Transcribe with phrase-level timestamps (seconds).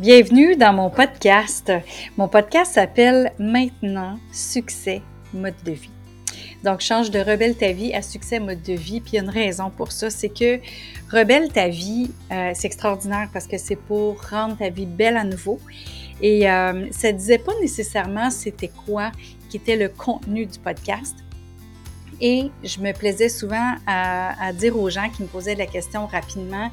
[0.00, 1.70] Bienvenue dans mon podcast.
[2.16, 5.02] Mon podcast s'appelle Maintenant Succès
[5.32, 5.90] Mode de vie.
[6.64, 9.00] Donc, change de rebelle ta vie à succès mode de vie.
[9.00, 10.58] Puis il y a une raison pour ça, c'est que
[11.12, 15.22] rebelle ta vie, euh, c'est extraordinaire parce que c'est pour rendre ta vie belle à
[15.22, 15.60] nouveau.
[16.20, 19.12] Et euh, ça ne disait pas nécessairement c'était quoi
[19.48, 21.14] qui était le contenu du podcast.
[22.20, 26.06] Et je me plaisais souvent à, à dire aux gens qui me posaient la question
[26.06, 26.70] rapidement,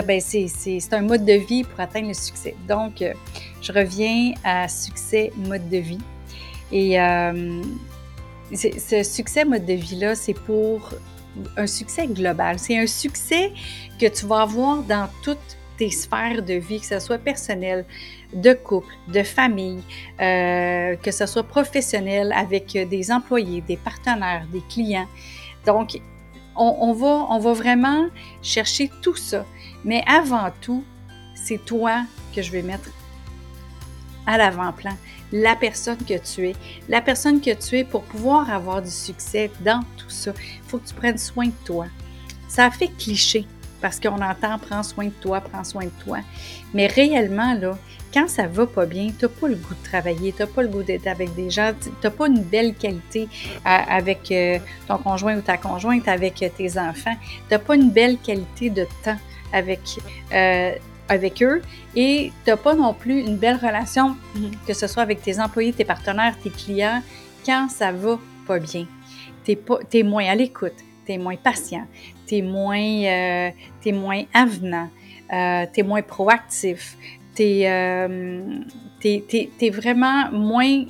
[0.00, 2.54] ben c'est un mode de vie pour atteindre le succès.
[2.66, 3.12] Donc, euh,
[3.60, 6.00] je reviens à succès mode de vie.
[6.70, 7.62] Et euh,
[8.54, 10.90] ce succès mode de vie-là, c'est pour
[11.56, 12.58] un succès global.
[12.58, 13.52] C'est un succès
[14.00, 15.38] que tu vas avoir dans toutes
[15.76, 17.84] tes sphères de vie, que ce soit personnel,
[18.32, 19.82] de couple, de famille,
[20.20, 25.08] euh, que ce soit professionnel avec des employés, des partenaires, des clients.
[25.66, 26.00] Donc,
[26.56, 28.06] on, va, on va vraiment
[28.42, 29.44] chercher tout ça.
[29.84, 30.84] Mais avant tout,
[31.34, 32.90] c'est toi que je vais mettre
[34.26, 34.96] à l'avant-plan,
[35.32, 36.56] la personne que tu es,
[36.88, 40.32] la personne que tu es pour pouvoir avoir du succès dans tout ça.
[40.36, 41.86] Il faut que tu prennes soin de toi.
[42.48, 43.46] Ça fait cliché
[43.80, 46.18] parce qu'on entend prends soin de toi, prends soin de toi.
[46.72, 47.76] Mais réellement, là,
[48.14, 50.62] quand ça va pas bien, tu n'as pas le goût de travailler, tu n'as pas
[50.62, 54.58] le goût d'être avec des gens, tu n'as pas une belle qualité euh, avec euh,
[54.86, 58.70] ton conjoint ou ta conjointe, avec euh, tes enfants, tu n'as pas une belle qualité
[58.70, 59.18] de temps
[59.52, 59.80] avec,
[61.08, 61.62] avec eux
[61.94, 64.16] et tu n'as pas non plus une belle relation,
[64.66, 67.02] que ce soit avec tes employés, tes partenaires, tes clients,
[67.44, 68.86] quand ça va pas bien.
[69.44, 69.58] Tu es,
[69.92, 71.86] es, moins à l'écoute, tu es moins patient,
[72.26, 73.50] tu es, moins,
[73.86, 74.88] moins avenant,
[75.28, 76.96] tu es moins proactif,
[77.34, 78.60] t'es euh,
[79.04, 80.84] es, vraiment moins,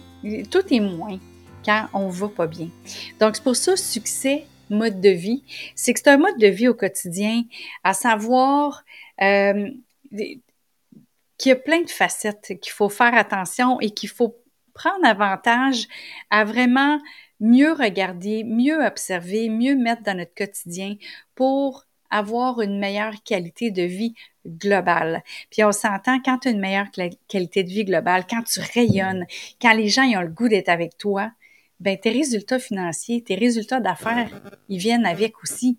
[0.51, 1.19] tout est moins
[1.65, 2.69] quand on va pas bien.
[3.21, 6.69] Donc, c'est pour ça, succès, mode de vie, c'est que c'est un mode de vie
[6.69, 7.43] au quotidien,
[7.85, 8.85] à savoir
[9.21, 9.71] euh,
[10.11, 14.37] qu'il y a plein de facettes, qu'il faut faire attention et qu'il faut
[14.75, 15.87] prendre avantage
[16.31, 16.99] à vraiment
[17.41, 20.97] mieux regarder, mieux observer, mieux mettre dans notre quotidien
[21.35, 24.15] pour avoir une meilleure qualité de vie
[24.47, 25.23] globale.
[25.51, 26.91] Puis on s'entend quand tu as une meilleure
[27.29, 29.27] qualité de vie globale, quand tu rayonnes,
[29.61, 31.33] quand les gens ont le goût d'être avec toi,
[31.83, 34.31] ben tes résultats financiers, tes résultats d'affaires,
[34.69, 35.79] ils viennent avec aussi.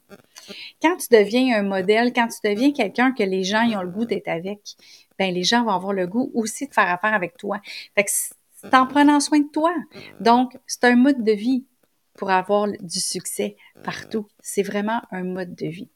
[0.82, 4.06] Quand tu deviens un modèle, quand tu deviens quelqu'un que les gens ont le goût
[4.06, 4.60] d'être avec,
[5.18, 7.62] ben les gens vont avoir le goût aussi de faire affaire avec toi.
[7.96, 9.74] Fait c'est en prenant soin de toi.
[10.20, 11.66] Donc, c'est un mode de vie
[12.16, 14.28] pour avoir du succès partout.
[14.40, 15.90] C'est vraiment un mode de vie.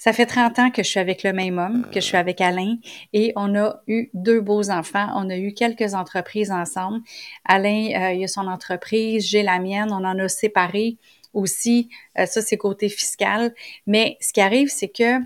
[0.00, 2.40] Ça fait 30 ans que je suis avec le même homme, que je suis avec
[2.40, 2.78] Alain,
[3.12, 5.12] et on a eu deux beaux enfants.
[5.14, 7.00] On a eu quelques entreprises ensemble.
[7.44, 9.90] Alain, euh, il a son entreprise, j'ai la mienne.
[9.92, 10.96] On en a séparé
[11.34, 11.90] aussi.
[12.18, 13.54] Euh, ça, c'est côté fiscal.
[13.86, 15.18] Mais ce qui arrive, c'est que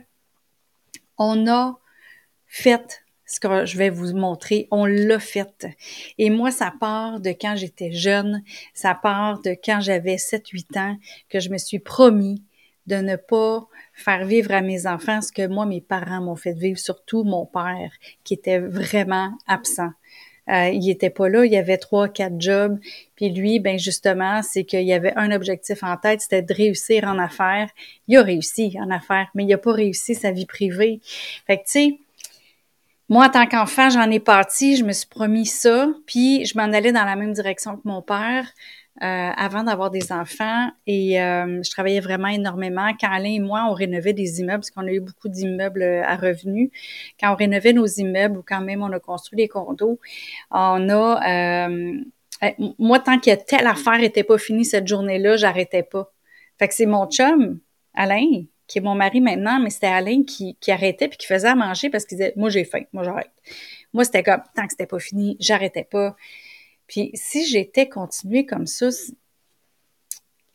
[1.18, 1.78] on a
[2.48, 5.68] fait ce que je vais vous montrer, on l'a fait.
[6.18, 8.42] Et moi, ça part de quand j'étais jeune,
[8.74, 10.96] ça part de quand j'avais 7-8 ans,
[11.28, 12.42] que je me suis promis
[12.86, 16.52] de ne pas faire vivre à mes enfants ce que moi, mes parents m'ont fait
[16.52, 17.92] vivre, surtout mon père,
[18.24, 19.90] qui était vraiment absent.
[20.50, 22.78] Euh, il était pas là, il y avait trois, quatre jobs.
[23.16, 27.04] Puis lui, ben justement, c'est qu'il y avait un objectif en tête, c'était de réussir
[27.04, 27.70] en affaires.
[28.08, 31.00] Il a réussi en affaires, mais il n'a pas réussi sa vie privée.
[31.46, 31.98] Fait que tu sais,
[33.08, 36.64] moi, en tant qu'enfant, j'en ai parti, je me suis promis ça, puis je m'en
[36.64, 38.50] allais dans la même direction que mon père.
[39.02, 42.92] Euh, avant d'avoir des enfants et euh, je travaillais vraiment énormément.
[43.00, 46.04] Quand Alain et moi, on rénovait des immeubles, parce qu'on a eu beaucoup d'immeubles euh,
[46.04, 46.70] à revenus,
[47.18, 49.98] quand on rénovait nos immeubles ou quand même on a construit des condos,
[50.52, 51.68] on a...
[52.78, 56.12] moi, tant que telle affaire n'était pas finie cette journée-là, j'arrêtais pas.
[56.60, 57.58] Fait que c'est mon chum,
[57.94, 61.56] Alain, qui est mon mari maintenant, mais c'était Alain qui, arrêtait puis qui faisait à
[61.56, 63.32] manger parce qu'il disait Moi, j'ai faim, moi, j'arrête.
[63.92, 66.14] Moi, c'était comme tant que c'était pas fini, j'arrêtais pas.
[66.86, 68.88] Puis si j'étais continué comme ça,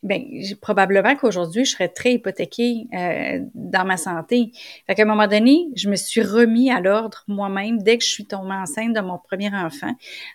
[0.02, 0.24] ben
[0.62, 4.52] probablement qu'aujourd'hui je serais très hypothéquée euh, dans ma santé.
[4.86, 8.08] Fait qu'à un moment donné, je me suis remis à l'ordre moi-même dès que je
[8.08, 9.94] suis tombée enceinte de mon premier enfant.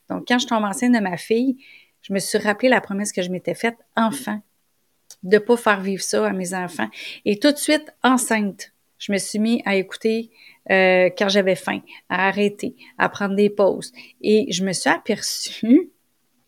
[0.10, 1.58] Donc quand je tombe enceinte de ma fille,
[2.02, 4.40] je me suis rappelé la promesse que je m'étais faite enfant
[5.24, 6.90] de pas faire vivre ça à mes enfants.
[7.26, 10.30] Et tout de suite enceinte, je me suis mis à écouter
[10.72, 13.92] euh, quand j'avais faim, à arrêter, à prendre des pauses.
[14.22, 15.92] Et je me suis aperçue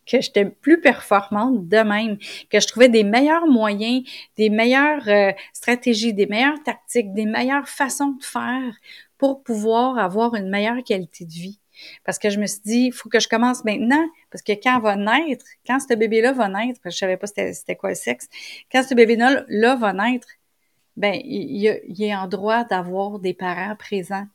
[0.07, 2.17] que j'étais plus performante de même,
[2.49, 4.03] que je trouvais des meilleurs moyens,
[4.37, 8.73] des meilleures euh, stratégies, des meilleures tactiques, des meilleures façons de faire
[9.17, 11.59] pour pouvoir avoir une meilleure qualité de vie.
[12.03, 14.79] Parce que je me suis dit, il faut que je commence maintenant, parce que quand
[14.79, 17.95] va naître, quand ce bébé-là va naître, parce que je savais pas c'était quoi le
[17.95, 18.27] sexe,
[18.71, 20.27] quand ce bébé-là va naître,
[20.97, 24.27] ben il, est en droit d'avoir des parents présents.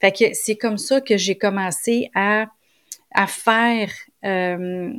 [0.00, 2.46] Fait que c'est comme ça que j'ai commencé à,
[3.12, 3.90] à faire
[4.24, 4.92] euh,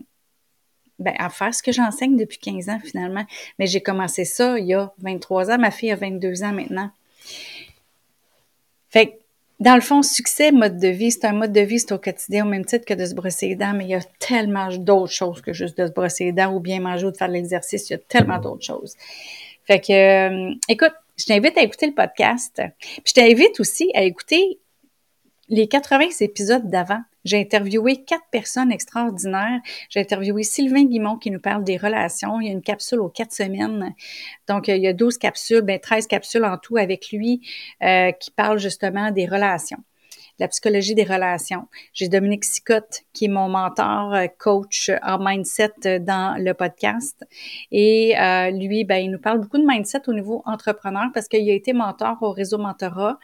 [0.97, 3.25] ben, à faire ce que j'enseigne depuis 15 ans finalement.
[3.59, 5.57] Mais j'ai commencé ça il y a 23 ans.
[5.57, 6.89] Ma fille a 22 ans maintenant.
[8.89, 9.11] Fait que,
[9.59, 12.45] dans le fond, succès, mode de vie, c'est un mode de vie, c'est au quotidien
[12.45, 15.11] au même titre que de se brosser les dents, mais il y a tellement d'autres
[15.11, 17.33] choses que juste de se brosser les dents ou bien manger ou de faire de
[17.33, 17.89] l'exercice.
[17.89, 18.95] Il y a tellement d'autres choses.
[19.67, 22.61] Fait que, euh, écoute, je t'invite à écouter le podcast.
[22.79, 24.59] Puis je t'invite aussi à écouter
[25.49, 27.01] les 80 épisodes d'avant.
[27.23, 29.59] J'ai interviewé quatre personnes extraordinaires.
[29.89, 32.39] J'ai interviewé Sylvain Guimont qui nous parle des relations.
[32.39, 33.95] Il y a une capsule aux quatre semaines.
[34.47, 37.41] Donc, il y a 12 capsules, ben 13 capsules en tout avec lui
[37.83, 39.83] euh, qui parlent justement des relations
[40.39, 41.67] la psychologie des relations.
[41.93, 47.25] J'ai Dominique Sicotte, qui est mon mentor, euh, coach en mindset dans le podcast.
[47.71, 51.49] Et euh, lui, ben, il nous parle beaucoup de mindset au niveau entrepreneur parce qu'il
[51.49, 53.17] a été mentor au réseau Mentorat.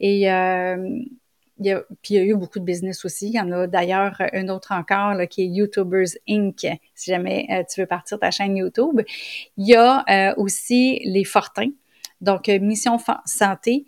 [0.00, 1.02] Et euh,
[1.60, 3.28] il a, puis il y a eu beaucoup de business aussi.
[3.28, 6.66] Il y en a d'ailleurs un autre encore là, qui est YouTubers Inc.
[6.94, 9.02] Si jamais euh, tu veux partir ta chaîne YouTube.
[9.56, 11.70] Il y a euh, aussi les Fortins.
[12.20, 13.86] Donc, euh, Mission Santé,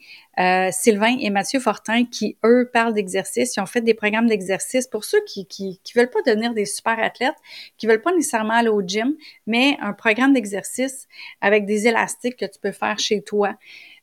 [0.70, 3.56] Sylvain et Mathieu Fortin, qui, eux, parlent d'exercice.
[3.56, 6.64] Ils ont fait des programmes d'exercice pour ceux qui, qui, qui veulent pas devenir des
[6.64, 7.36] super athlètes,
[7.76, 9.14] qui veulent pas nécessairement aller au gym,
[9.46, 11.06] mais un programme d'exercice
[11.40, 13.56] avec des élastiques que tu peux faire chez toi.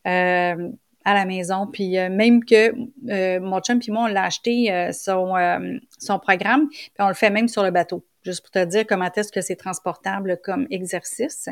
[0.08, 0.70] Euh,
[1.06, 1.68] à la maison.
[1.68, 2.74] Puis euh, même que
[3.10, 5.34] euh, mon chum puis moi, on l'a acheté euh, son,
[5.98, 9.10] son programme, puis on le fait même sur le bateau juste pour te dire comment
[9.16, 11.48] est-ce que c'est transportable comme exercice.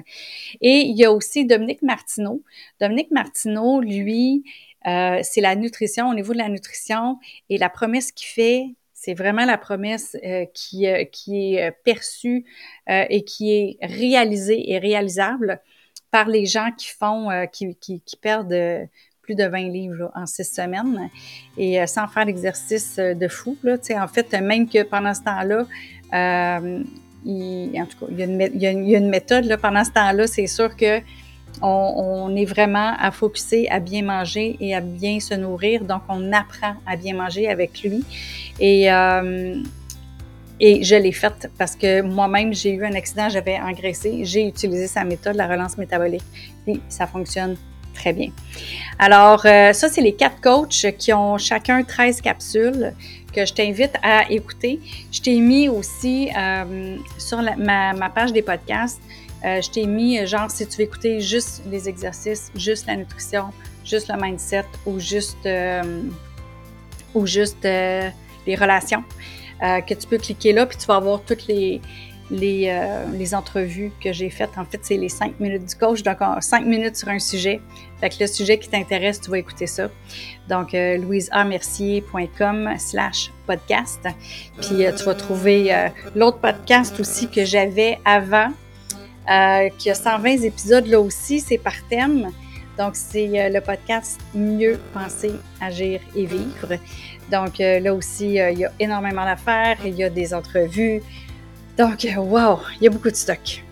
[0.60, 2.44] Et il y a aussi Dominique Martineau.
[2.82, 4.44] Dominique Martineau, lui,
[4.84, 7.20] c'est la nutrition, au niveau de la nutrition,
[7.50, 10.18] et la promesse qu'il fait, c'est vraiment la promesse
[10.54, 12.44] qui, qui est perçue
[12.88, 15.62] et qui est réalisée et réalisable
[16.12, 18.90] par les gens qui font, qui, qui, qui perdent
[19.28, 21.10] plus de 20 livres en six semaines
[21.58, 23.58] et euh, sans faire l'exercice euh, de fou.
[23.62, 25.66] Là, en fait, même que pendant ce temps-là,
[26.14, 26.84] euh,
[27.26, 30.76] il, en tout cas, il y, a une, méthode là, pendant ce temps-là, c'est sûr
[30.76, 31.02] que
[31.62, 35.84] on, est vraiment à focuser à bien manger et à bien se nourrir.
[35.84, 38.06] Donc, on apprend à bien manger avec lui.
[38.60, 38.84] Et,
[40.60, 44.24] et je l'ai faite parce que moi-même, j'ai eu un accident, j'avais engraissé.
[44.24, 46.24] J'ai utilisé sa méthode, la relance métabolique.
[46.68, 47.56] Et ça fonctionne
[47.98, 48.30] très bien.
[49.00, 52.94] Alors, euh, ça, c'est les quatre coachs qui ont chacun 13 capsules
[53.34, 54.80] que je t'invite à écouter.
[55.12, 59.02] Je t'ai mis aussi euh, sur ma, page des podcasts,
[59.46, 63.46] euh, je t'ai mis, genre, si tu veux écouter juste les exercices, juste la nutrition,
[63.84, 65.48] juste le mindset ou juste,
[67.14, 69.04] ou juste les relations,
[69.62, 71.82] que tu peux cliquer là, puis tu vas avoir toutes les,
[72.30, 74.58] les, euh, les entrevues que j'ai faites.
[74.58, 76.04] En fait, c'est les cinq minutes du coach.
[76.04, 77.62] Donc, cinq minutes sur un sujet.
[78.00, 79.90] Fait que le sujet qui t'intéresse, tu vas écouter ça.
[80.48, 84.08] Donc, euh, louiseamercier.com slash podcast.
[84.62, 88.50] Puis, euh, tu vas trouver euh, l'autre podcast aussi que j'avais avant,
[89.78, 91.40] qui a 120 épisodes là aussi.
[91.40, 92.30] C'est par thème.
[92.78, 96.78] Donc, c'est le podcast Mieux penser, agir et vivre.
[97.32, 99.78] Donc, là aussi, il y a énormément d'affaires.
[99.84, 101.02] Il y a des entrevues,
[101.78, 103.64] donc, wow, il y a beaucoup de stock.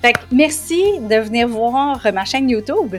[0.00, 2.96] Fait que merci de venir voir ma chaîne YouTube.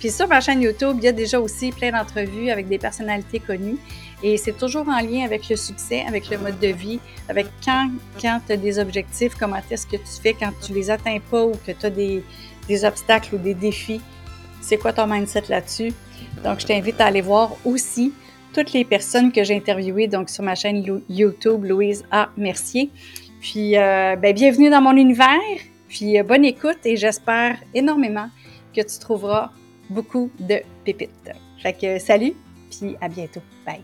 [0.00, 3.38] Puis sur ma chaîne YouTube, il y a déjà aussi plein d'entrevues avec des personnalités
[3.38, 3.78] connues.
[4.24, 7.90] Et c'est toujours en lien avec le succès, avec le mode de vie, avec quand,
[8.20, 11.44] quand tu as des objectifs, comment est-ce que tu fais quand tu les atteins pas
[11.44, 12.24] ou que tu as des,
[12.84, 14.00] obstacles ou des défis.
[14.60, 15.92] C'est quoi ton mindset là-dessus?
[16.42, 18.12] Donc, je t'invite à aller voir aussi
[18.52, 22.28] toutes les personnes que j'ai interviewées donc sur ma chaîne YouTube Louise A.
[22.36, 22.90] Mercier.
[23.42, 25.58] Puis, euh, ben, bienvenue dans mon univers.
[25.88, 28.28] Puis, euh, bonne écoute et j'espère énormément
[28.74, 29.50] que tu trouveras
[29.90, 31.32] beaucoup de pépites.
[31.60, 32.34] Fait que salut,
[32.70, 33.42] puis à bientôt.
[33.66, 33.82] Bye.